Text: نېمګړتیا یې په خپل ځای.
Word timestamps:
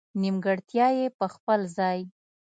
نېمګړتیا 0.21 0.87
یې 0.97 1.07
په 1.17 1.25
خپل 1.33 1.59
ځای. 1.77 1.99